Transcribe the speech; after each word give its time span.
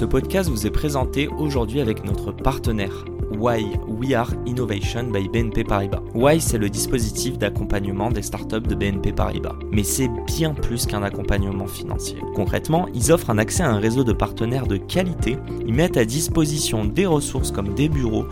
Ce 0.00 0.06
podcast 0.06 0.48
vous 0.48 0.66
est 0.66 0.70
présenté 0.70 1.28
aujourd'hui 1.28 1.78
avec 1.78 2.06
notre 2.06 2.32
partenaire 2.32 3.04
Why 3.38 3.66
We 3.86 4.14
Are 4.14 4.32
Innovation 4.46 5.10
by 5.10 5.28
BNP 5.28 5.62
Paribas. 5.62 6.00
Why 6.14 6.40
c'est 6.40 6.56
le 6.56 6.70
dispositif 6.70 7.36
d'accompagnement 7.36 8.10
des 8.10 8.22
startups 8.22 8.62
de 8.62 8.74
BNP 8.74 9.12
Paribas. 9.12 9.56
Mais 9.70 9.82
c'est 9.82 10.08
bien 10.26 10.54
plus 10.54 10.86
qu'un 10.86 11.02
accompagnement 11.02 11.66
financier. 11.66 12.16
Concrètement, 12.34 12.88
ils 12.94 13.12
offrent 13.12 13.28
un 13.28 13.36
accès 13.36 13.62
à 13.62 13.68
un 13.68 13.78
réseau 13.78 14.02
de 14.02 14.14
partenaires 14.14 14.66
de 14.66 14.78
qualité, 14.78 15.36
ils 15.66 15.74
mettent 15.74 15.98
à 15.98 16.06
disposition 16.06 16.86
des 16.86 17.04
ressources 17.04 17.52
comme 17.52 17.74
des 17.74 17.90
bureaux, 17.90 18.24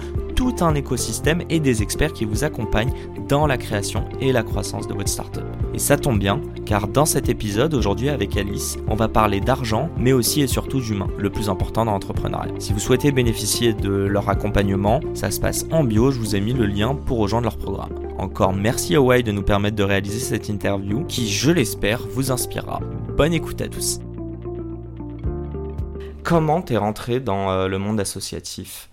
tout 0.49 0.65
un 0.65 0.75
écosystème 0.75 1.43
et 1.51 1.61
des 1.61 1.83
experts 1.83 2.13
qui 2.13 2.25
vous 2.25 2.45
accompagnent 2.45 2.93
dans 3.29 3.47
la 3.47 3.59
création 3.59 4.05
et 4.21 4.33
la 4.33 4.43
croissance 4.43 4.87
de 4.87 4.95
votre 4.95 5.09
startup. 5.09 5.45
Et 5.75 5.79
ça 5.79 5.97
tombe 5.97 6.19
bien, 6.19 6.41
car 6.65 6.89
dans 6.89 7.05
cet 7.05 7.29
épisode, 7.29 7.75
aujourd'hui 7.75 8.09
avec 8.09 8.37
Alice, 8.37 8.79
on 8.89 8.95
va 8.95 9.09
parler 9.09 9.41
d'argent, 9.41 9.91
mais 9.99 10.13
aussi 10.13 10.41
et 10.41 10.47
surtout 10.47 10.81
d'humain, 10.81 11.09
le 11.19 11.31
plus 11.31 11.51
important 11.51 11.85
dans 11.85 11.93
l'entrepreneuriat. 11.93 12.53
Si 12.59 12.73
vous 12.73 12.79
souhaitez 12.79 13.13
bénéficier 13.13 13.75
de 13.75 13.91
leur 13.91 14.29
accompagnement, 14.29 15.01
ça 15.15 15.31
se 15.31 15.41
passe 15.41 15.67
en 15.71 15.85
bio, 15.85 16.11
je 16.11 16.19
vous 16.19 16.35
ai 16.35 16.41
mis 16.41 16.55
le 16.55 16.67
lien 16.67 16.95
pour 16.95 17.19
rejoindre 17.19 17.45
leur 17.45 17.59
programme. 17.59 17.93
Encore 18.19 18.55
merci 18.55 18.95
à 18.97 19.03
Why 19.03 19.23
de 19.23 19.33
nous 19.33 19.43
permettre 19.43 19.77
de 19.77 19.85
réaliser 19.85 20.19
cette 20.19 20.49
interview 20.49 21.05
qui, 21.05 21.29
je 21.29 21.51
l'espère, 21.51 22.07
vous 22.09 22.33
inspirera. 22.33 22.81
Bonne 23.17 23.35
écoute 23.35 23.61
à 23.61 23.69
tous. 23.69 24.01
Comment 26.23 26.63
t'es 26.63 26.77
rentré 26.77 27.21
dans 27.21 27.51
euh, 27.51 27.69
le 27.69 27.79
monde 27.79 28.01
associatif? 28.01 28.89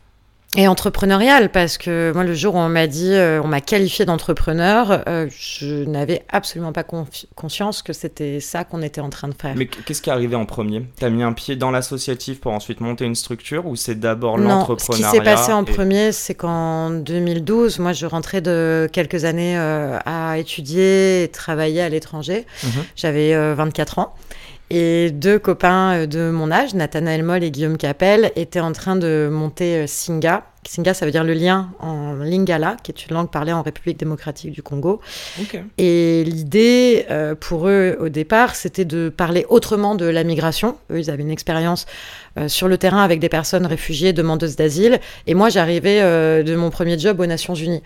Et 0.55 0.67
entrepreneurial, 0.67 1.49
parce 1.49 1.77
que 1.77 2.11
moi, 2.13 2.23
le 2.23 2.33
jour 2.33 2.55
où 2.55 2.57
on 2.57 2.69
m'a 2.69 2.87
dit, 2.87 3.13
euh, 3.13 3.41
on 3.43 3.47
m'a 3.47 3.61
qualifié 3.61 4.05
d'entrepreneur, 4.05 5.03
euh, 5.07 5.27
je 5.37 5.83
n'avais 5.83 6.23
absolument 6.29 6.71
pas 6.71 6.83
conscience 7.35 7.81
que 7.81 7.93
c'était 7.93 8.39
ça 8.39 8.63
qu'on 8.63 8.81
était 8.81 9.01
en 9.01 9.09
train 9.09 9.27
de 9.27 9.33
faire. 9.33 9.53
Mais 9.55 9.65
qu'est-ce 9.67 10.01
qui 10.01 10.09
est 10.09 10.13
arrivé 10.13 10.35
en 10.35 10.45
premier? 10.45 10.85
T'as 10.97 11.09
mis 11.09 11.23
un 11.23 11.33
pied 11.33 11.55
dans 11.55 11.71
l'associatif 11.71 12.39
pour 12.39 12.53
ensuite 12.53 12.79
monter 12.79 13.05
une 13.05 13.15
structure 13.15 13.65
ou 13.65 13.75
c'est 13.75 13.99
d'abord 13.99 14.37
l'entrepreneuriat 14.37 15.07
Ce 15.07 15.11
qui 15.11 15.17
s'est 15.17 15.23
passé 15.23 15.51
en 15.51 15.63
premier, 15.63 16.11
c'est 16.11 16.35
qu'en 16.35 16.89
2012, 16.89 17.79
moi, 17.79 17.93
je 17.93 18.05
rentrais 18.05 18.41
de 18.41 18.89
quelques 18.91 19.25
années 19.25 19.57
euh, 19.57 19.97
à 20.05 20.37
étudier 20.37 21.23
et 21.23 21.27
travailler 21.27 21.81
à 21.81 21.89
l'étranger. 21.89 22.45
Mhm. 22.63 22.83
J'avais 22.95 23.53
24 23.55 23.99
ans. 23.99 24.13
Et 24.69 25.11
deux 25.11 25.37
copains 25.37 25.93
euh, 25.93 26.05
de 26.07 26.31
mon 26.31 26.51
âge, 26.51 26.73
Nathanaël 26.73 27.23
Moll 27.23 27.43
et 27.43 27.51
Guillaume 27.51 27.77
Capel, 27.77 28.31
étaient 28.35 28.59
en 28.59 28.71
train 28.71 28.95
de 28.95 29.29
monter 29.31 29.83
euh, 29.83 29.87
Singa. 29.87 30.43
Singa, 30.67 30.93
ça 30.93 31.05
veut 31.05 31.11
dire 31.11 31.23
le 31.23 31.33
lien 31.33 31.69
en 31.79 32.13
lingala, 32.13 32.77
qui 32.83 32.91
est 32.91 33.05
une 33.07 33.15
langue 33.15 33.29
parlée 33.29 33.53
en 33.53 33.61
République 33.61 33.97
démocratique 33.97 34.51
du 34.51 34.61
Congo. 34.63 34.99
Et 35.77 36.23
l'idée 36.25 37.05
euh, 37.09 37.35
pour 37.35 37.67
eux 37.67 37.97
au 37.99 38.09
départ, 38.09 38.55
c'était 38.55 38.85
de 38.85 39.09
parler 39.09 39.45
autrement 39.49 39.95
de 39.95 40.05
la 40.05 40.23
migration. 40.23 40.77
Eux, 40.91 40.99
ils 40.99 41.09
avaient 41.09 41.23
une 41.23 41.31
expérience 41.31 41.85
sur 42.47 42.67
le 42.67 42.77
terrain 42.77 43.01
avec 43.01 43.21
des 43.21 43.29
personnes 43.29 43.65
réfugiées, 43.65 44.11
demandeuses 44.11 44.57
d'asile. 44.57 44.99
Et 45.25 45.33
moi, 45.33 45.47
j'arrivais 45.47 46.01
de 46.43 46.55
mon 46.55 46.69
premier 46.69 46.99
job 46.99 47.21
aux 47.21 47.25
Nations 47.25 47.55
Unies 47.55 47.81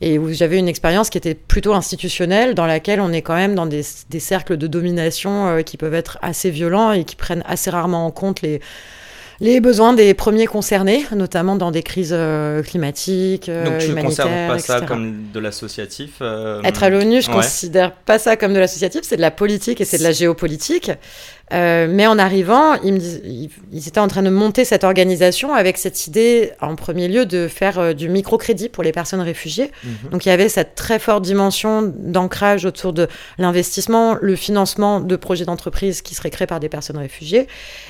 et 0.00 0.18
où 0.18 0.32
j'avais 0.32 0.58
une 0.58 0.68
expérience 0.68 1.10
qui 1.10 1.18
était 1.18 1.34
plutôt 1.34 1.72
institutionnelle, 1.72 2.54
dans 2.54 2.66
laquelle 2.66 3.00
on 3.00 3.12
est 3.12 3.22
quand 3.22 3.34
même 3.34 3.54
dans 3.54 3.66
des, 3.66 3.82
cercles 3.82 4.56
de 4.56 4.66
domination 4.66 5.48
euh, 5.48 5.62
qui 5.62 5.76
peuvent 5.76 5.94
être 5.94 6.18
assez 6.22 6.50
violents 6.50 6.92
et 6.92 7.04
qui 7.04 7.16
prennent 7.16 7.42
assez 7.46 7.70
rarement 7.70 8.06
en 8.06 8.10
compte 8.10 8.42
les, 8.42 8.60
les 9.40 9.60
besoins 9.60 9.92
des 9.92 10.14
premiers 10.14 10.46
concernés, 10.46 11.04
notamment 11.14 11.56
dans 11.56 11.70
des 11.70 11.82
crises 11.82 12.12
euh, 12.12 12.62
climatiques, 12.62 13.48
euh, 13.48 13.64
Donc 13.64 13.78
tu 13.78 13.90
ne 13.90 14.00
considères 14.00 14.48
pas 14.48 14.58
ça 14.58 14.80
comme 14.80 15.30
de 15.32 15.40
l'associatif 15.40 16.22
Être 16.64 16.82
à 16.82 16.90
l'ONU, 16.90 17.22
je 17.22 17.30
ne 17.30 17.34
considère 17.34 17.92
pas 17.92 18.18
ça 18.18 18.36
comme 18.36 18.54
de 18.54 18.58
l'associatif, 18.58 19.02
c'est 19.04 19.16
de 19.16 19.20
la 19.20 19.30
politique 19.30 19.80
et 19.80 19.84
c'est 19.84 19.98
de 19.98 20.02
la 20.02 20.12
géopolitique. 20.12 20.90
Euh, 21.52 21.86
mais 21.90 22.06
en 22.06 22.18
arrivant, 22.18 22.74
ils, 22.82 23.50
ils, 23.70 23.88
étaient 23.88 24.00
en 24.00 24.08
train 24.08 24.22
de 24.22 24.30
monter 24.30 24.64
cette 24.64 24.82
organisation 24.82 25.52
avec 25.52 25.76
cette 25.76 26.06
idée, 26.06 26.52
en 26.60 26.74
premier 26.74 27.06
lieu, 27.06 27.26
de 27.26 27.48
faire 27.48 27.78
euh, 27.78 27.92
du 27.92 28.08
microcrédit 28.08 28.70
pour 28.70 28.82
les 28.82 28.92
personnes 28.92 29.20
réfugiées. 29.20 29.70
Mhm. 29.84 30.10
Donc 30.10 30.24
il 30.24 30.30
y 30.30 30.32
avait 30.32 30.48
cette 30.48 30.74
très 30.74 30.98
forte 30.98 31.22
dimension 31.22 31.92
d'ancrage 31.98 32.64
autour 32.64 32.94
de 32.94 33.08
l'investissement, 33.36 34.16
le 34.20 34.36
financement 34.36 35.00
de 35.00 35.16
projets 35.16 35.44
d'entreprise 35.44 36.00
qui 36.00 36.14
seraient 36.14 36.30
créés 36.30 36.46
par 36.46 36.60
des 36.60 36.70
personnes 36.70 36.96
réfugiées. 36.96 37.46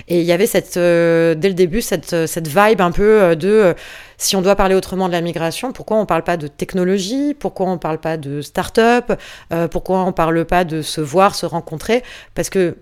Et 0.08 0.20
il 0.20 0.26
y 0.26 0.32
avait 0.32 0.46
cette, 0.46 0.76
euh, 0.76 1.36
dès 1.36 1.48
le 1.48 1.54
début 1.54 1.80
cette, 1.80 2.26
cette 2.26 2.48
vibe 2.48 2.80
un 2.80 2.90
peu 2.90 3.36
de 3.36 3.74
si 4.16 4.36
on 4.36 4.42
doit 4.42 4.56
parler 4.56 4.74
autrement 4.74 5.06
de 5.06 5.12
la 5.12 5.20
migration, 5.20 5.72
pourquoi 5.72 5.96
on 5.96 6.02
ne 6.02 6.06
parle 6.06 6.22
pas 6.22 6.36
de 6.36 6.48
technologie? 6.48 7.34
Pourquoi 7.34 7.66
on 7.66 7.72
ne 7.72 7.78
parle 7.78 7.98
pas 7.98 8.16
de 8.16 8.40
start-up? 8.42 9.12
Pourquoi 9.70 9.98
on 10.00 10.06
ne 10.06 10.12
parle 10.12 10.44
pas 10.44 10.64
de 10.64 10.82
se 10.82 11.00
voir, 11.00 11.34
se 11.34 11.46
rencontrer? 11.46 12.02
Parce 12.34 12.48
que 12.48 12.76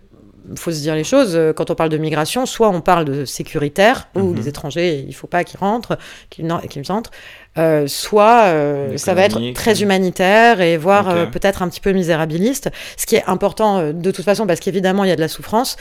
faut 0.56 0.70
se 0.70 0.80
dire 0.80 0.94
les 0.94 1.04
choses, 1.04 1.34
euh, 1.34 1.53
quand 1.53 1.70
on 1.70 1.75
parle 1.75 1.91
de 1.91 1.98
migration, 1.98 2.47
soit 2.47 2.69
on 2.69 2.80
parle 2.80 3.04
de 3.04 3.25
sécuritaire, 3.25 4.08
où 4.14 4.20
mhm. 4.20 4.36
les 4.36 4.48
étrangers, 4.48 5.00
il 5.00 5.08
ne 5.08 5.12
faut 5.12 5.26
pas 5.26 5.44
qu'ils 5.44 5.60
rentrent, 5.60 5.98
qu'ils 6.30 6.50
entrent, 6.91 7.10
euh, 7.58 7.86
soit 7.86 8.44
euh, 8.44 8.97
ça 8.97 9.14
va 9.14 9.22
être 9.22 9.53
très 9.53 9.82
humanitaire 9.82 10.60
et 10.60 10.76
voire 10.76 11.30
peut-être 11.30 11.62
un 11.62 11.69
petit 11.69 11.80
peu 11.80 11.92
misérabiliste, 11.92 12.70
ce 12.97 13.06
qui 13.06 13.16
est 13.16 13.25
important 13.26 13.92
de 13.92 14.10
toute 14.10 14.25
façon, 14.25 14.47
parce 14.47 14.60
qu'évidemment, 14.60 15.04
il 15.04 15.08
y 15.08 15.12
a 15.12 15.16
de 15.16 15.20
la 15.20 15.28
souffrance, 15.28 15.76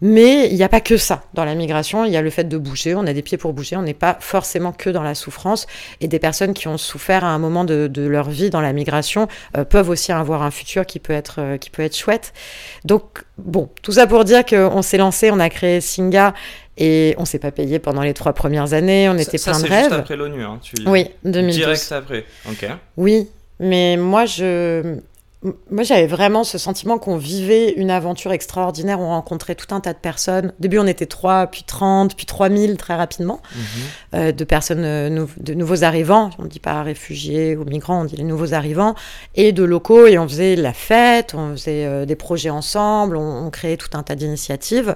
mais 0.00 0.48
il 0.48 0.56
n'y 0.56 0.62
a 0.62 0.68
pas 0.68 0.80
que 0.80 0.96
ça 0.96 1.22
dans 1.34 1.44
la 1.44 1.54
migration, 1.54 2.04
il 2.04 2.12
y 2.12 2.16
a 2.16 2.22
le 2.22 2.30
fait 2.30 2.44
de 2.44 2.56
bouger, 2.56 2.94
on 2.94 3.06
a 3.06 3.12
des 3.12 3.22
pieds 3.22 3.38
pour 3.38 3.52
bouger, 3.52 3.76
on 3.76 3.82
n'est 3.82 3.94
pas 3.94 4.16
forcément 4.20 4.72
que 4.72 4.90
dans 4.90 5.02
la 5.02 5.14
souffrance. 5.14 5.66
Et 6.00 6.08
des 6.08 6.18
personnes 6.18 6.54
qui 6.54 6.68
ont 6.68 6.78
souffert 6.78 7.24
à 7.24 7.28
un 7.28 7.38
moment 7.38 7.64
de, 7.64 7.90
leur 7.96 8.30
vie 8.30 8.50
dans 8.50 8.60
la 8.60 8.72
migration 8.72 9.28
euh, 9.56 9.64
peuvent 9.64 9.90
aussi 9.90 10.10
avoir 10.10 10.42
un 10.42 10.50
futur 10.50 10.86
qui 10.86 10.98
peut 10.98 11.12
être, 11.12 11.36
euh, 11.38 11.56
qui 11.58 11.70
peut 11.70 11.82
être 11.82 11.96
chouette. 11.96 12.32
Donc 12.84 13.24
bon, 13.38 13.68
tout 13.82 13.92
ça 13.92 14.06
pour 14.06 14.24
dire 14.24 14.44
qu'on 14.44 14.82
s'est 14.82 14.98
lancé, 14.98 15.30
on 15.30 15.38
a 15.38 15.50
créé 15.50 15.80
Singa 15.80 16.34
et 16.78 17.14
on 17.18 17.24
s'est 17.24 17.38
pas 17.38 17.50
payé 17.50 17.78
pendant 17.78 18.02
les 18.02 18.14
trois 18.14 18.32
premières 18.32 18.72
années, 18.72 19.08
on 19.08 19.18
était 19.18 19.38
plein 19.38 19.60
de 19.60 19.66
rêves. 19.66 19.84
Juste 19.84 19.92
après 19.92 20.16
l'ONU, 20.16 20.42
hein, 20.42 20.58
tu... 20.62 20.76
Oui, 20.86 21.10
2012. 21.24 21.56
Direct 21.56 21.92
après, 21.92 22.24
ok. 22.48 22.66
Oui, 22.96 23.28
mais 23.58 23.96
moi 23.98 24.24
je 24.24 24.98
moi, 25.42 25.84
j'avais 25.84 26.06
vraiment 26.06 26.44
ce 26.44 26.58
sentiment 26.58 26.98
qu'on 26.98 27.16
vivait 27.16 27.70
une 27.70 27.90
aventure 27.90 28.30
extraordinaire. 28.30 29.00
On 29.00 29.08
rencontrait 29.08 29.54
tout 29.54 29.74
un 29.74 29.80
tas 29.80 29.94
de 29.94 29.98
personnes. 29.98 30.48
Au 30.48 30.60
début, 30.62 30.78
on 30.78 30.86
était 30.86 31.06
3, 31.06 31.46
puis 31.46 31.62
30, 31.66 32.14
puis 32.14 32.26
3000 32.26 32.76
très 32.76 32.94
rapidement, 32.94 33.40
mhm. 33.54 33.62
euh, 34.14 34.32
de 34.32 34.44
personnes, 34.44 34.84
euh, 34.84 35.26
de 35.38 35.54
nouveaux 35.54 35.82
arrivants. 35.82 36.28
On 36.38 36.42
ne 36.42 36.48
dit 36.48 36.60
pas 36.60 36.82
réfugiés 36.82 37.56
ou 37.56 37.64
migrants, 37.64 38.02
on 38.02 38.04
dit 38.04 38.16
les 38.16 38.24
nouveaux 38.24 38.52
arrivants, 38.52 38.94
et 39.34 39.52
de 39.52 39.64
locaux. 39.64 40.06
Et 40.06 40.18
on 40.18 40.28
faisait 40.28 40.56
la 40.56 40.74
fête, 40.74 41.32
on 41.34 41.52
faisait 41.52 41.86
euh, 41.86 42.04
des 42.04 42.16
projets 42.16 42.50
ensemble, 42.50 43.16
on, 43.16 43.48
créait 43.48 43.78
tout 43.78 43.96
un 43.96 44.02
tas 44.02 44.16
d'initiatives. 44.16 44.94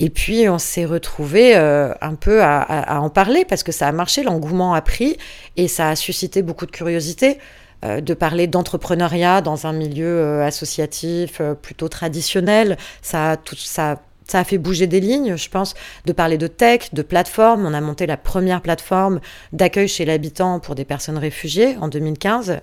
Et 0.00 0.10
puis, 0.10 0.48
on 0.48 0.58
s'est 0.58 0.84
retrouvé 0.84 1.54
un 1.54 2.14
peu 2.14 2.42
à, 2.42 2.60
à, 2.60 3.00
en 3.00 3.10
parler 3.10 3.44
parce 3.44 3.62
que 3.62 3.72
ça 3.72 3.88
a 3.88 3.92
marché, 3.92 4.22
l'engouement 4.22 4.74
a 4.74 4.80
pris 4.80 5.16
et 5.56 5.66
ça 5.66 5.88
a 5.88 5.96
suscité 5.96 6.42
beaucoup 6.42 6.66
de 6.66 6.70
curiosité. 6.70 7.38
Euh, 7.84 8.00
de 8.00 8.12
parler 8.12 8.48
d'entrepreneuriat 8.48 9.40
dans 9.40 9.68
un 9.68 9.72
milieu 9.72 10.18
euh, 10.18 10.44
associatif 10.44 11.40
euh, 11.40 11.54
plutôt 11.54 11.88
traditionnel. 11.88 12.76
Ça, 13.02 13.36
tout, 13.36 13.54
ça, 13.54 14.00
a 14.32 14.42
fait 14.42 14.58
bouger 14.58 14.88
des 14.88 14.98
lignes, 14.98 15.36
je 15.36 15.48
pense, 15.48 15.74
de 16.04 16.12
parler 16.12 16.38
de 16.38 16.48
tech, 16.48 16.92
de 16.92 17.02
plateforme. 17.02 17.64
On 17.64 17.72
a 17.72 17.80
monté 17.80 18.06
la 18.06 18.16
première 18.16 18.62
plateforme 18.62 19.20
d'accueil 19.52 19.86
chez 19.86 20.04
l'habitant 20.04 20.58
pour 20.58 20.74
des 20.74 20.84
personnes 20.84 21.18
réfugiées 21.18 21.76
en 21.80 21.86
2015, 21.86 22.60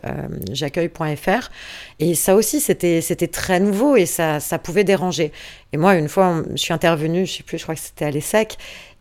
j'accueille.fr. 0.52 1.50
Et 2.00 2.14
ça 2.14 2.36
aussi, 2.36 2.60
c'était 2.60 3.28
très 3.32 3.60
nouveau 3.60 3.96
et 3.96 4.06
ça, 4.06 4.40
ça 4.40 4.60
pouvait 4.60 4.84
déranger. 4.84 5.32
Et 5.72 5.78
moi, 5.78 5.96
une 5.96 6.10
fois, 6.10 6.44
je 6.52 6.58
suis 6.58 6.74
intervenue, 6.74 7.26
je 7.26 7.38
sais 7.38 7.44
plus, 7.44 7.58
je 7.58 7.64
crois 7.64 7.74
que 7.74 7.82
c'était 7.82 8.06
à 8.06 8.12
l'ESSEC, 8.12 8.58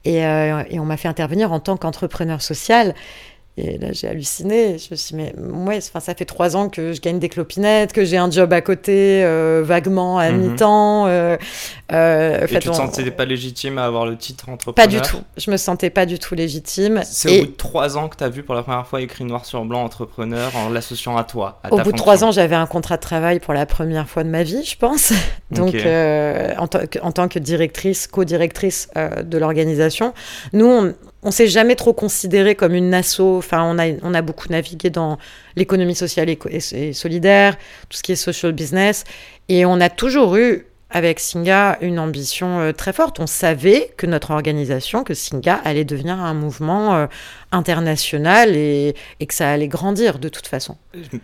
et 0.06 0.24
on 0.24 0.84
m'a 0.86 0.96
fait 0.96 1.08
intervenir 1.08 1.52
en 1.52 1.60
tant 1.60 1.76
qu'entrepreneur 1.76 2.40
social. 2.40 2.94
Et 3.56 3.78
là, 3.78 3.92
j'ai 3.92 4.08
halluciné. 4.08 4.78
Je 4.78 4.88
me 4.90 4.96
suis 4.96 5.14
dit, 5.14 5.14
mais 5.14 5.32
ouais, 5.38 5.80
ça 5.80 6.00
fait 6.00 6.24
trois 6.24 6.56
ans 6.56 6.68
que 6.68 6.92
je 6.92 7.00
gagne 7.00 7.20
des 7.20 7.28
clopinettes, 7.28 7.92
que 7.92 8.04
j'ai 8.04 8.16
un 8.16 8.28
job 8.28 8.52
à 8.52 8.60
côté, 8.60 9.22
euh, 9.22 9.62
vaguement 9.64 10.18
à 10.18 10.32
mhm. 10.32 10.38
mi-temps. 10.38 11.06
Euh, 11.06 11.36
euh, 11.92 12.46
et 12.48 12.58
tu 12.58 12.68
te 12.68 12.74
sentais 12.74 13.08
pas 13.12 13.24
légitime 13.24 13.78
à 13.78 13.84
avoir 13.84 14.06
le 14.06 14.16
titre 14.16 14.48
entrepreneur 14.48 14.74
Pas 14.74 14.92
du 14.92 15.00
tout. 15.00 15.22
Je 15.36 15.52
me 15.52 15.56
sentais 15.56 15.90
pas 15.90 16.04
du 16.04 16.18
tout 16.18 16.34
légitime. 16.34 17.02
C'est 17.04 17.38
au 17.38 17.44
bout 17.44 17.52
de 17.52 17.56
trois 17.56 17.96
ans 17.96 18.08
que 18.08 18.16
tu 18.16 18.24
as 18.24 18.28
vu 18.28 18.42
pour 18.42 18.56
la 18.56 18.64
première 18.64 18.88
fois 18.88 19.00
écrit 19.00 19.22
noir 19.22 19.44
sur 19.44 19.64
blanc 19.64 19.84
entrepreneur 19.84 20.50
en 20.56 20.68
l'associant 20.68 21.16
à 21.16 21.22
toi. 21.22 21.60
au 21.70 21.78
bout 21.78 21.92
de 21.92 21.96
trois 21.96 22.24
ans, 22.24 22.32
j'avais 22.32 22.56
un 22.56 22.66
contrat 22.66 22.96
de 22.96 23.02
travail 23.02 23.38
pour 23.38 23.54
la 23.54 23.66
première 23.66 24.08
fois 24.08 24.24
de 24.24 24.30
ma 24.30 24.42
vie, 24.42 24.64
je 24.64 24.76
pense. 24.76 25.12
Donc, 25.52 25.76
en, 25.76 26.66
en, 27.02 27.12
tant 27.12 27.28
que 27.28 27.38
directrice, 27.38 28.08
co-directrice 28.08 28.88
de 28.96 29.38
l'organisation, 29.38 30.12
nous, 30.52 30.66
on 30.66 30.94
on 31.24 31.30
s'est 31.30 31.48
jamais 31.48 31.74
trop 31.74 31.94
considéré 31.94 32.54
comme 32.54 32.74
une 32.74 32.92
asso. 32.92 33.40
Enfin, 33.44 33.62
on 33.64 33.78
a, 33.78 33.92
on 34.02 34.14
a 34.14 34.22
beaucoup 34.22 34.48
navigué 34.48 34.90
dans 34.90 35.18
l'économie 35.56 35.94
sociale 35.94 36.28
et, 36.30 36.92
solidaire, 36.92 37.56
tout 37.88 37.96
ce 37.96 38.02
qui 38.02 38.12
est 38.12 38.16
social 38.16 38.52
business. 38.52 39.04
Et 39.48 39.64
on 39.66 39.80
a 39.80 39.90
toujours 39.90 40.36
eu, 40.36 40.66
avec 40.90 41.20
Singa, 41.20 41.78
une 41.80 41.98
ambition 41.98 42.60
euh, 42.60 42.72
très 42.72 42.92
forte. 42.92 43.20
On 43.20 43.26
savait 43.26 43.92
que 43.96 44.06
notre 44.06 44.30
organisation, 44.30 45.04
que 45.04 45.14
Singa, 45.14 45.60
allait 45.64 45.84
devenir 45.84 46.18
un 46.20 46.34
mouvement 46.34 46.94
euh, 46.94 47.06
international 47.52 48.56
et, 48.56 48.94
et, 49.20 49.26
que 49.26 49.34
ça 49.34 49.50
allait 49.50 49.68
grandir 49.68 50.18
de 50.18 50.28
toute 50.28 50.46
façon. 50.46 50.76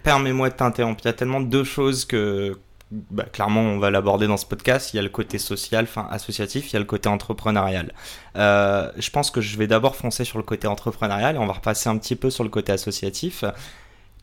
Permets-moi 0.02 0.50
de 0.50 0.54
t'interrompre. 0.54 1.00
Il 1.04 1.08
y 1.08 1.10
a 1.10 1.14
tellement 1.14 1.40
deux 1.40 1.64
choses 1.64 2.04
que, 2.04 2.58
bah, 2.90 3.24
clairement, 3.24 3.60
on 3.60 3.78
va 3.78 3.90
l'aborder 3.90 4.26
dans 4.26 4.36
ce 4.36 4.46
podcast. 4.46 4.92
Il 4.92 4.96
y 4.96 4.98
a 4.98 5.02
le 5.02 5.08
côté 5.08 5.38
social, 5.38 5.84
enfin 5.84 6.08
associatif, 6.10 6.70
il 6.70 6.72
y 6.74 6.76
a 6.76 6.80
le 6.80 6.84
côté 6.84 7.08
entrepreneurial. 7.08 7.92
Euh, 8.36 8.90
je 8.96 9.10
pense 9.10 9.30
que 9.30 9.40
je 9.40 9.56
vais 9.56 9.66
d'abord 9.66 9.94
foncer 9.96 10.24
sur 10.24 10.38
le 10.38 10.44
côté 10.44 10.66
entrepreneurial 10.66 11.36
et 11.36 11.38
on 11.38 11.46
va 11.46 11.52
repasser 11.52 11.88
un 11.88 11.96
petit 11.98 12.16
peu 12.16 12.30
sur 12.30 12.42
le 12.42 12.50
côté 12.50 12.72
associatif. 12.72 13.44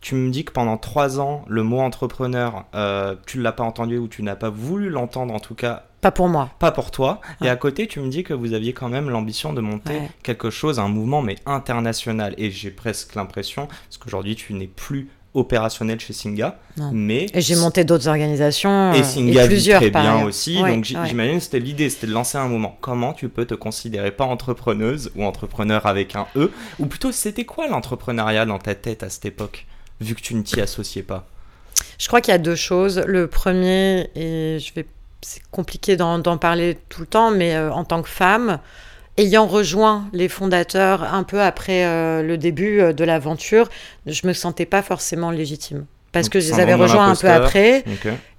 Tu 0.02 0.16
me 0.16 0.30
dis 0.30 0.46
que 0.46 0.52
pendant 0.52 0.78
trois 0.78 1.20
ans, 1.20 1.44
le 1.48 1.64
mot 1.64 1.80
entrepreneur, 1.80 2.66
euh, 2.76 3.16
tu 3.26 3.40
ne 3.40 3.44
l'as 3.44 3.52
pas 3.52 3.64
entendu 3.64 3.98
ou 3.98 4.08
tu 4.08 4.22
n'as 4.22 4.36
pas 4.36 4.50
voulu 4.50 4.90
l'entendre 4.90 5.34
en 5.34 5.40
tout 5.40 5.56
cas. 5.56 5.86
Pas 6.02 6.12
pour 6.12 6.28
moi. 6.28 6.52
Pas 6.60 6.72
pour 6.72 6.92
toi. 6.92 7.22
Et 7.42 7.50
à 7.50 7.56
côté, 7.56 7.88
tu 7.88 8.00
me 8.00 8.10
dis 8.10 8.24
que 8.24 8.34
vous 8.34 8.54
aviez 8.54 8.74
quand 8.74 8.90
même 8.90 9.10
l'ambition 9.10 9.54
de 9.54 9.62
monter 9.62 10.02
quelque 10.22 10.52
chose, 10.52 10.78
un 10.78 10.88
mouvement, 10.88 11.24
mais 11.24 11.38
international. 11.48 12.36
Et 12.38 12.52
j'ai 12.52 12.70
presque 12.70 13.16
l'impression, 13.16 13.66
parce 13.66 13.98
qu'aujourd'hui, 13.98 14.36
tu 14.36 14.54
n'es 14.54 14.68
plus 14.68 15.10
opérationnel 15.38 16.00
chez 16.00 16.14
Singa. 16.14 16.58
Mais 16.92 17.28
et 17.34 17.42
j'ai 17.42 17.56
monté 17.56 17.84
d'autres 17.84 18.08
organisations. 18.08 18.94
Et 18.94 19.04
Singa 19.04 19.46
et 19.46 19.48
plusieurs, 19.48 19.82
très 19.82 19.90
bien 19.90 20.24
aussi. 20.24 20.58
donc 20.58 20.84
j'imagine 20.84 21.38
que 21.38 21.44
c'était 21.44 21.60
l'idée, 21.60 21.90
c'était 21.90 22.08
de 22.08 22.12
lancer 22.12 22.38
un 22.38 22.48
moment. 22.48 22.78
Comment 22.82 23.14
tu 23.14 23.30
peux 23.30 23.46
te 23.46 23.54
considérer 23.54 24.12
pas 24.12 24.26
entrepreneuse 24.26 25.12
ou 25.16 25.24
entrepreneur 25.24 25.86
avec 25.86 26.16
un 26.16 26.28
E 26.36 26.52
Ou 26.80 26.88
plutôt, 26.88 27.12
c'était 27.12 27.46
quoi 27.46 27.68
l'entrepreneuriat 27.68 28.46
dans 28.46 28.60
ta 28.60 28.76
tête 28.76 29.04
à 29.04 29.10
cette 29.10 29.26
époque, 29.26 29.66
vu 30.02 30.16
que 30.16 30.22
tu 30.22 30.36
ne 30.36 30.42
t'y 30.42 30.60
associais 30.60 31.04
pas? 31.04 31.28
Je 32.00 32.08
crois 32.08 32.22
qu'il 32.22 32.32
y 32.32 32.36
a 32.36 32.40
deux 32.40 32.56
choses. 32.56 33.04
Le 33.06 33.28
premier, 33.28 34.10
et 34.16 34.60
je 34.60 34.74
vais, 34.74 34.88
c'est 35.22 35.42
compliqué 35.52 35.96
d'en 35.96 36.38
parler 36.38 36.78
tout 36.90 37.02
le 37.02 37.08
temps, 37.08 37.32
mais 37.32 37.56
euh, 37.56 37.72
en 37.72 37.84
tant 37.84 38.02
que 38.02 38.10
femme, 38.10 38.60
ayant 39.18 39.48
rejoint 39.48 40.08
les 40.14 40.30
fondateurs 40.30 41.04
un 41.04 41.24
peu 41.24 41.42
après 41.42 41.86
euh, 41.86 42.22
le 42.22 42.38
début 42.38 42.80
euh, 42.80 42.94
de 42.94 43.04
l'aventure, 43.04 43.70
je 44.06 44.26
me 44.28 44.34
sentais 44.34 44.66
pas 44.66 44.82
forcément 44.82 45.32
légitime. 45.32 45.86
Parce 46.12 46.30
que 46.30 46.40
je 46.40 46.54
les 46.54 46.60
avais 46.60 46.74
rejoints 46.74 47.10
un 47.10 47.16
peu 47.16 47.30
après. 47.30 47.84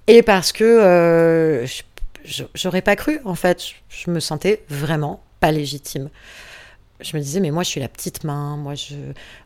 Et 0.07 0.23
parce 0.23 0.51
que 0.51 0.63
euh, 0.63 1.67
j'aurais 2.55 2.81
pas 2.81 2.95
cru, 2.95 3.19
en 3.25 3.35
fait. 3.35 3.61
Je 3.89 4.09
me 4.09 4.19
sentais 4.19 4.63
vraiment 4.69 5.21
pas 5.39 5.51
légitime. 5.51 6.09
Je 6.99 7.15
me 7.15 7.21
disais, 7.21 7.39
mais 7.39 7.51
moi, 7.51 7.63
je 7.63 7.69
suis 7.69 7.79
la 7.79 7.87
petite 7.87 8.25
main. 8.25 8.57
Moi, 8.57 8.75
je... 8.75 8.95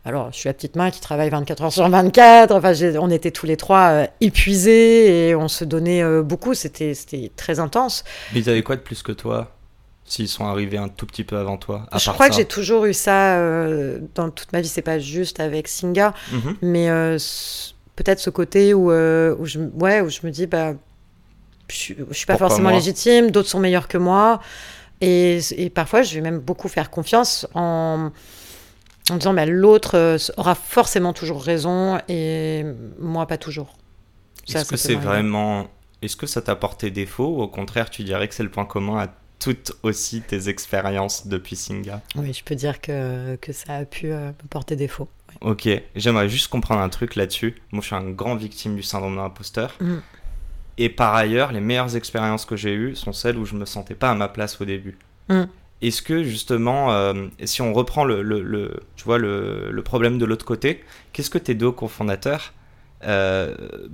Alors, 0.06 0.32
je 0.32 0.38
suis 0.38 0.50
la 0.50 0.54
petite 0.54 0.76
main 0.76 0.90
qui 0.90 1.02
travaille 1.02 1.30
24 1.30 1.64
heures 1.64 1.74
sur 1.74 1.88
24. 1.88 2.52
Enfin, 2.52 2.74
on 3.00 3.12
était 3.12 3.30
tous 3.30 3.46
les 3.46 3.58
trois 3.58 4.08
épuisés 4.22 5.28
et 5.28 5.36
on 5.36 5.48
se 5.48 5.64
donnait 5.64 6.04
beaucoup. 6.24 6.56
C'était 6.56 6.96
très 7.36 7.60
intense. 7.60 8.04
Mais 8.34 8.40
ils 8.40 8.50
avaient 8.50 8.64
quoi 8.64 8.78
de 8.78 8.82
plus 8.82 9.04
que 9.04 9.12
toi? 9.12 9.52
S'ils 10.06 10.28
sont 10.28 10.46
arrivés 10.46 10.78
un 10.78 10.90
tout 10.90 11.06
petit 11.06 11.24
peu 11.24 11.38
avant 11.38 11.58
toi 11.58 11.88
Je 11.98 12.12
crois 12.12 12.30
que 12.30 12.36
j'ai 12.36 12.46
toujours 12.46 12.86
eu 12.86 12.94
ça 12.94 13.38
euh, 13.38 14.00
dans 14.16 14.30
toute 14.30 14.52
ma 14.52 14.62
vie. 14.62 14.68
C'est 14.68 14.82
pas 14.82 15.00
juste 15.00 15.40
avec 15.40 15.68
Singa, 15.68 16.14
mhm. 16.32 16.58
mais 16.62 16.90
euh, 16.90 17.18
peut-être 17.96 18.20
ce 18.20 18.30
côté 18.30 18.74
où, 18.74 18.92
euh, 18.92 19.36
où, 19.40 19.46
je, 19.46 19.60
ouais, 19.60 20.02
où 20.02 20.10
je 20.10 20.20
me 20.24 20.32
dis, 20.32 20.46
bah, 20.46 20.74
je, 21.70 21.94
je 22.10 22.14
suis 22.14 22.26
pas 22.26 22.38
forcément 22.38 22.70
légitime, 22.70 23.32
d'autres 23.32 23.50
sont 23.50 23.60
meilleurs 23.60 23.88
que 23.88 23.98
moi. 23.98 24.42
Et, 25.02 25.40
et, 25.58 25.70
parfois, 25.70 26.02
je 26.02 26.16
vais 26.16 26.22
même 26.22 26.40
beaucoup 26.40 26.70
faire 26.70 26.90
confiance 26.90 27.48
en, 27.54 28.12
en 29.10 29.16
disant, 29.16 29.34
bah, 29.34 29.46
l'autre 29.46 30.18
aura 30.38 30.56
forcément 30.56 31.14
toujours 31.14 31.42
raison 31.42 32.00
et 32.08 32.66
moi 33.00 33.26
pas 33.26 33.38
toujours. 33.38 33.78
Est-ce 34.48 34.70
que 34.70 34.78
c'est 34.78 34.96
vraiment. 34.96 35.68
Est-ce 36.02 36.18
que 36.18 36.28
ça 36.28 36.42
t'a 36.42 36.58
porté 36.58 36.92
défaut 36.92 37.38
ou 37.38 37.42
au 37.42 37.48
contraire, 37.48 37.90
tu 37.90 38.04
dirais 38.04 38.28
que 38.28 38.36
c'est 38.36 38.44
le 38.44 38.52
point 38.52 38.66
commun 38.66 39.00
à 39.00 39.08
toutes 39.44 39.74
aussi 39.84 40.22
tes 40.22 40.48
expériences 40.48 41.28
depuis 41.28 41.58
Singa 41.58 42.02
Oui, 42.16 42.32
je 42.32 42.44
peux 42.46 42.56
dire 42.56 42.80
que, 42.80 43.36
que 43.36 43.52
ça 43.52 43.76
a 43.76 43.86
pu 43.86 44.10
euh, 44.10 44.28
me 44.28 44.48
porter 44.50 44.78
défaut. 44.78 45.10
Ok, 45.42 45.68
j'aimerais 45.98 46.30
juste 46.30 46.48
comprendre 46.48 46.80
un 46.80 46.88
truc 46.88 47.16
là-dessus. 47.16 47.62
Moi, 47.74 47.82
je 47.82 47.88
suis 47.88 47.96
un 47.96 48.10
grand 48.10 48.36
victime 48.36 48.76
du 48.78 48.84
syndrome 48.84 49.16
de 49.16 49.18
l'imposteur. 49.18 49.76
Mm. 49.82 49.96
Et 50.78 50.88
par 50.88 51.14
ailleurs, 51.14 51.52
les 51.52 51.60
meilleures 51.60 51.98
expériences 51.98 52.46
que 52.46 52.56
j'ai 52.56 52.74
eues 52.74 52.96
sont 52.96 53.12
celles 53.12 53.38
où 53.38 53.44
je 53.44 53.56
me 53.56 53.66
sentais 53.66 53.96
pas 53.96 54.12
à 54.12 54.16
ma 54.16 54.30
place 54.30 54.62
au 54.62 54.66
début. 54.66 54.98
Mm. 55.28 55.44
Est-ce 55.82 56.02
que 56.02 56.24
justement, 56.24 56.94
euh, 56.94 57.28
si 57.44 57.62
on 57.62 57.74
reprend 57.74 58.06
le, 58.06 58.22
le, 58.22 58.80
tu 58.96 59.04
vois, 59.04 59.18
le, 59.18 59.72
le 59.72 59.82
problème 59.82 60.20
de 60.20 60.26
l'autre 60.26 60.46
côté, 60.46 60.86
qu'est-ce 61.12 61.30
que 61.30 61.38
tes 61.38 61.54
deux 61.54 61.72
cofondateurs, 61.72 62.54
euh, 63.04 63.54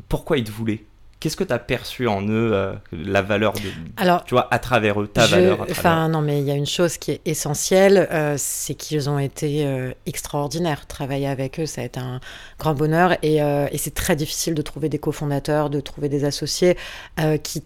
pourquoi 0.09 0.37
ils 0.37 0.43
te 0.43 0.51
voulaient? 0.51 0.83
Qu'est-ce 1.19 1.35
que 1.35 1.43
tu 1.43 1.51
as 1.51 1.59
perçu 1.59 2.07
en 2.07 2.21
eux, 2.21 2.51
euh, 2.53 2.73
la 2.93 3.21
valeur 3.21 3.51
de, 3.53 3.69
Alors, 3.97 4.23
tu 4.23 4.35
vois, 4.35 4.47
à 4.51 4.59
travers 4.59 5.01
eux, 5.01 5.07
ta 5.07 5.27
valeur 5.27 5.65
Enfin, 5.69 6.07
non, 6.07 6.21
mais 6.21 6.39
il 6.39 6.45
y 6.45 6.51
a 6.51 6.55
une 6.55 6.65
chose 6.65 6.97
qui 6.97 7.11
est 7.11 7.21
essentielle, 7.25 8.07
euh, 8.11 8.35
c'est 8.37 8.73
qu'ils 8.73 9.09
ont 9.09 9.19
été 9.19 9.65
euh, 9.65 9.91
extraordinaires. 10.05 10.87
Travailler 10.87 11.27
avec 11.27 11.59
eux, 11.59 11.65
ça 11.65 11.81
a 11.81 11.83
été 11.83 11.99
un 11.99 12.21
grand 12.57 12.73
bonheur. 12.73 13.17
Et, 13.21 13.37
et 13.37 13.77
c'est 13.77 13.93
très 13.93 14.15
difficile 14.15 14.53
de 14.53 14.61
trouver 14.61 14.87
des 14.87 14.99
cofondateurs, 14.99 15.69
de 15.69 15.81
trouver 15.81 16.07
des 16.07 16.23
associés 16.23 16.77
qui, 17.43 17.63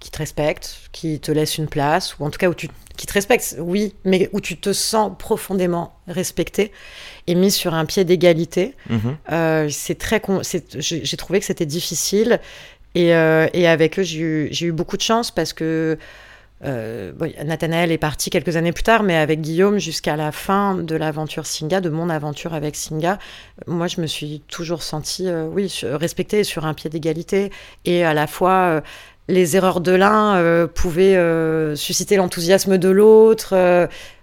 qui 0.00 0.10
te 0.10 0.18
respectent, 0.18 0.76
qui 0.92 1.20
te 1.20 1.32
laissent 1.32 1.58
une 1.58 1.68
place, 1.68 2.18
ou 2.18 2.24
en 2.24 2.30
tout 2.30 2.38
cas 2.38 2.48
où 2.48 2.54
tu, 2.54 2.68
qui 2.96 3.06
te 3.06 3.12
respectent, 3.12 3.56
oui, 3.58 3.94
mais 4.04 4.28
où 4.32 4.40
tu 4.40 4.56
te 4.56 4.72
sens 4.72 5.12
profondément 5.18 5.94
respecté 6.08 6.72
et 7.26 7.34
mis 7.34 7.50
sur 7.50 7.74
un 7.74 7.84
pied 7.84 8.04
d'égalité. 8.04 8.74
Mhm. 8.90 9.16
Euh, 9.32 9.68
c'est 9.70 9.96
très, 9.96 10.20
j'ai 10.78 11.16
trouvé 11.16 11.40
que 11.40 11.46
c'était 11.46 11.66
difficile 11.66 12.40
et, 12.94 13.14
euh, 13.14 13.46
et, 13.52 13.68
avec 13.68 13.98
eux 13.98 14.02
j'ai 14.02 14.18
eu, 14.18 14.50
eu, 14.62 14.72
beaucoup 14.72 14.96
de 14.96 15.02
chance 15.02 15.30
parce 15.30 15.52
que 15.52 15.98
euh, 16.64 17.12
Nathanaël 17.44 17.92
est 17.92 17.98
parti 17.98 18.30
quelques 18.30 18.56
années 18.56 18.72
plus 18.72 18.82
tard, 18.82 19.04
mais 19.04 19.14
avec 19.14 19.40
Guillaume 19.40 19.78
jusqu'à 19.78 20.16
la 20.16 20.32
fin 20.32 20.74
de 20.74 20.96
l'aventure 20.96 21.46
Singa, 21.46 21.80
de 21.80 21.88
mon 21.88 22.10
aventure 22.10 22.54
avec 22.54 22.74
Singa, 22.74 23.18
moi 23.68 23.86
je 23.86 24.00
me 24.00 24.06
suis 24.06 24.42
toujours 24.48 24.82
sentie, 24.82 25.28
euh, 25.28 25.46
oui, 25.46 25.72
respectée 25.84 26.42
sur 26.42 26.66
un 26.66 26.74
pied 26.74 26.90
d'égalité 26.90 27.52
et 27.84 28.04
à 28.04 28.12
la 28.14 28.26
fois 28.26 28.82
les 29.28 29.56
erreurs 29.56 29.80
de 29.80 29.92
l'un 29.92 30.66
pouvaient 30.74 31.76
susciter 31.76 32.16
l'enthousiasme 32.16 32.78
de 32.78 32.88
l'autre 32.88 33.54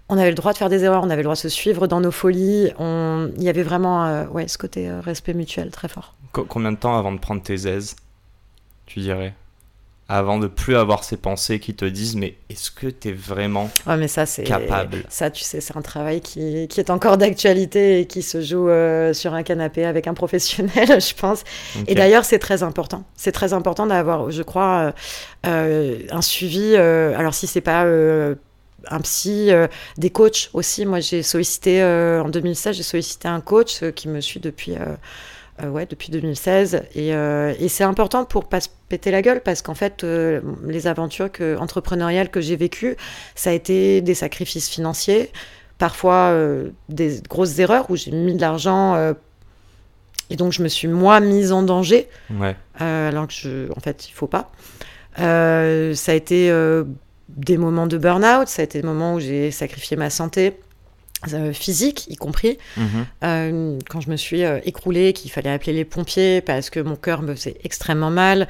on 0.07 0.17
avait 0.17 0.29
le 0.29 0.35
droit 0.35 0.53
de 0.53 0.57
faire 0.57 0.69
des 0.69 0.83
erreurs, 0.83 1.03
on 1.03 1.09
avait 1.09 1.17
le 1.17 1.23
droit 1.23 1.35
de 1.35 1.39
se 1.39 1.49
suivre 1.49 1.87
dans 1.87 1.99
nos 1.99 2.11
folies. 2.11 2.71
On... 2.77 3.31
Il 3.37 3.43
y 3.43 3.49
avait 3.49 3.63
vraiment 3.63 4.05
euh, 4.05 4.27
ouais, 4.27 4.47
ce 4.47 4.57
côté 4.57 4.89
euh, 4.89 5.01
respect 5.01 5.33
mutuel 5.33 5.71
très 5.71 5.87
fort. 5.87 6.13
combien 6.31 6.71
de 6.71 6.77
temps 6.77 6.97
avant 6.97 7.11
de 7.11 7.19
prendre 7.19 7.41
tes 7.41 7.67
aises, 7.67 7.95
tu 8.85 8.99
dirais? 8.99 9.33
Avant 10.07 10.37
de 10.37 10.45
plus 10.47 10.75
avoir 10.75 11.03
ces 11.03 11.17
pensées 11.17 11.59
qui 11.59 11.73
te 11.73 11.83
disent 11.83 12.15
mais 12.15 12.35
est-ce 12.49 12.69
que 12.69 12.87
tu 12.87 13.09
es 13.09 13.11
vraiment 13.11 13.71
ouais, 13.87 13.97
mais 13.97 14.07
ça, 14.07 14.25
capable? 14.43 15.03
Ça, 15.09 15.31
tu 15.31 15.43
sais, 15.43 15.61
c'est 15.61 15.75
un 15.75 15.81
travail 15.81 16.21
qui, 16.21 16.67
qui 16.67 16.79
est 16.79 16.91
encore 16.91 17.17
d'actualité 17.17 18.01
et 18.01 18.05
qui 18.05 18.21
se 18.21 18.41
joue 18.41 18.69
euh, 18.69 19.13
sur 19.13 19.33
un 19.33 19.41
canapé 19.41 19.83
avec 19.83 20.05
un 20.05 20.13
professionnel, 20.15 21.01
je 21.01 21.15
pense. 21.15 21.43
Et 21.87 21.95
d'ailleurs, 21.95 22.23
c'est 22.23 22.39
très 22.39 22.61
important. 22.61 23.03
C'est 23.15 23.31
très 23.31 23.53
important 23.53 23.87
d'avoir, 23.87 24.29
je 24.29 24.43
crois, 24.43 24.93
un 25.43 26.21
suivi. 26.21 26.75
alors, 26.75 27.33
si 27.33 27.47
c'est 27.47 27.61
pas 27.61 27.85
un 28.89 28.99
psy, 29.01 29.51
euh, 29.51 29.67
des 29.97 30.09
coachs 30.09 30.49
aussi. 30.53 30.85
Moi, 30.85 30.99
j'ai 30.99 31.23
sollicité, 31.23 31.81
euh, 31.81 32.23
en 32.23 32.29
2016, 32.29 32.75
j'ai 32.75 32.83
sollicité 32.83 33.27
un 33.27 33.41
coach 33.41 33.83
euh, 33.83 33.91
qui 33.91 34.07
me 34.07 34.21
suit 34.21 34.39
depuis, 34.39 34.75
ouais, 35.63 35.85
depuis 35.85 36.11
2016. 36.11 36.83
Et, 36.95 37.09
et 37.09 37.69
c'est 37.69 37.83
important 37.83 38.25
pour 38.25 38.47
pas 38.47 38.59
se 38.59 38.69
péter 38.89 39.11
la 39.11 39.21
gueule 39.21 39.41
parce 39.41 39.61
qu'en 39.61 39.75
fait, 39.75 40.03
les 40.03 40.87
aventures 40.87 41.31
que, 41.31 41.57
entrepreneuriales 41.57 42.29
que 42.29 42.41
j'ai 42.41 42.55
vécues, 42.55 42.95
ça 43.35 43.51
a 43.51 43.53
été 43.53 44.01
des 44.01 44.13
sacrifices 44.15 44.69
financiers, 44.69 45.31
parfois 45.77 46.35
des 46.89 47.21
grosses 47.29 47.59
erreurs 47.59 47.89
où 47.89 47.95
j'ai 47.95 48.11
mis 48.11 48.35
de 48.35 48.41
l'argent. 48.41 49.13
et 50.29 50.35
donc, 50.35 50.51
je 50.51 50.61
me 50.61 50.67
suis, 50.67 50.87
moi, 50.87 51.19
mise 51.19 51.51
en 51.51 51.63
danger. 51.63 52.09
Ouais. 52.31 52.55
alors 52.79 53.27
que, 53.27 53.33
je, 53.33 53.71
en 53.75 53.79
fait, 53.79 54.09
il 54.09 54.11
faut 54.11 54.27
pas. 54.27 54.51
ça 55.17 56.11
a 56.11 56.13
été 56.13 56.51
des 57.29 57.57
moments 57.57 57.87
de 57.87 57.97
burn-out, 57.97 58.47
ça 58.47 58.61
a 58.61 58.65
été 58.65 58.81
des 58.81 58.87
moments 58.87 59.15
où 59.15 59.19
j'ai 59.19 59.51
sacrifié 59.51 59.97
ma 59.97 60.09
santé. 60.09 60.57
Physique 61.53 62.05
y 62.09 62.15
compris. 62.15 62.57
Mhm. 62.77 63.79
quand 63.89 64.01
je 64.01 64.09
me 64.09 64.15
suis 64.15 64.41
écroulée, 64.63 65.13
qu'il 65.13 65.31
fallait 65.31 65.51
appeler 65.51 65.73
les 65.73 65.85
pompiers 65.85 66.41
parce 66.41 66.69
que 66.69 66.79
mon 66.79 66.95
cœur 66.95 67.21
me 67.21 67.33
faisait 67.33 67.57
extrêmement 67.63 68.11
mal. 68.11 68.47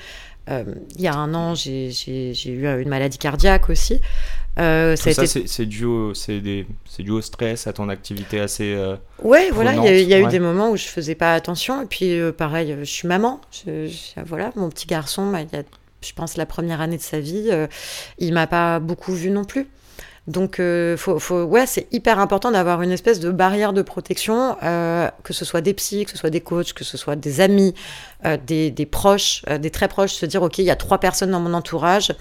il 0.50 1.02
y 1.02 1.08
a 1.08 1.16
un 1.16 1.34
an, 1.34 1.56
j'ai 1.56 1.92
eu 2.46 2.68
une 2.68 2.90
maladie 2.90 3.18
cardiaque 3.18 3.70
aussi. 3.70 4.02
Euh, 4.58 4.96
ça, 4.96 5.12
c'est 5.26 5.66
dû, 5.66 5.86
au, 5.86 6.14
dû 6.14 7.12
au 7.12 7.22
stress, 7.22 7.68
à 7.68 7.74
ton 7.74 7.90
activité 7.90 8.40
assez. 8.40 8.74
Euh, 8.74 8.96
ouais, 9.22 9.50
voilà, 9.52 9.74
il 9.74 10.08
y 10.08 10.14
a, 10.14 10.20
eu 10.20 10.28
des 10.28 10.40
moments 10.40 10.72
où 10.72 10.78
je 10.78 10.86
faisais 10.86 11.16
pas 11.16 11.34
attention. 11.34 11.82
Et 11.82 11.86
puis, 11.86 12.18
euh, 12.18 12.32
pareil, 12.32 12.76
je 12.80 12.86
suis 12.86 13.08
maman. 13.08 13.42
voilà, 14.26 14.52
mon 14.56 14.70
petit 14.70 14.88
garçon, 14.88 15.30
bah, 15.30 15.42
il 15.42 15.56
y 15.56 15.60
a, 15.60 15.64
je 16.02 16.14
pense, 16.14 16.38
la 16.38 16.46
première 16.46 16.80
année 16.80 16.98
de 16.98 17.02
sa 17.02 17.20
vie, 17.20 17.50
il 18.20 18.34
m'a 18.34 18.48
pas 18.48 18.80
beaucoup 18.80 19.14
vu 19.14 19.30
non 19.30 19.44
plus. 19.44 19.68
Donc, 20.28 20.60
faut, 20.98 21.20
faut, 21.20 21.44
ouais, 21.44 21.68
c'est 21.68 21.88
hyper 21.92 22.20
important 22.20 22.50
d'avoir 22.50 22.82
une 22.82 22.92
espèce 22.92 23.20
de 23.20 23.30
barrière 23.30 23.74
de 23.74 23.84
protection, 23.84 24.58
que 25.24 25.34
ce 25.34 25.46
soit 25.46 25.62
des 25.62 25.74
psys, 25.76 26.06
que 26.06 26.12
ce 26.12 26.18
soit 26.18 26.32
des 26.32 26.42
coachs, 26.42 26.74
que 26.74 26.84
ce 26.84 26.98
soit 26.98 27.16
des 27.16 27.42
amis, 27.42 27.76
des, 28.48 28.72
des, 28.72 28.86
proches, 28.88 29.44
des 29.60 29.70
très 29.70 29.88
proches, 29.88 30.14
se 30.14 30.26
dire, 30.26 30.42
OK, 30.42 30.58
il 30.58 30.66
y 30.66 30.72
a 30.72 30.76
trois 30.76 30.98
personnes 30.98 31.30
dans 31.30 31.40
mon 31.40 31.54
entourage 31.54 32.12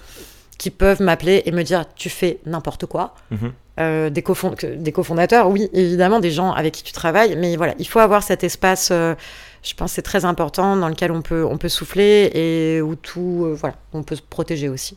qui 0.58 0.70
peuvent 0.70 1.02
m'appeler 1.02 1.42
et 1.46 1.50
me 1.52 1.62
dire 1.62 1.84
tu 1.94 2.10
fais 2.10 2.40
n'importe 2.46 2.86
quoi. 2.86 3.14
Mhm. 3.30 3.52
Euh, 3.80 4.08
des, 4.08 4.22
cofondateurs, 4.22 5.50
oui, 5.50 5.68
évidemment, 5.72 6.20
des 6.20 6.30
gens 6.30 6.52
avec 6.52 6.74
qui 6.74 6.84
tu 6.84 6.92
travailles, 6.92 7.36
mais 7.36 7.56
voilà, 7.56 7.74
il 7.80 7.88
faut 7.88 7.98
avoir 7.98 8.22
cet 8.22 8.44
espace, 8.44 8.90
euh, 8.92 9.16
je 9.64 9.74
pense 9.74 9.92
c'est 9.92 10.02
très 10.02 10.24
important, 10.24 10.76
dans 10.76 10.88
lequel 10.88 11.10
on 11.10 11.22
peut, 11.22 11.44
on 11.44 11.58
peut 11.58 11.68
souffler 11.68 12.30
et 12.34 12.80
où 12.80 12.94
tout, 12.94 13.42
euh, 13.44 13.54
voilà, 13.58 13.74
on 13.92 14.04
peut 14.04 14.14
se 14.14 14.22
protéger 14.22 14.68
aussi. 14.68 14.96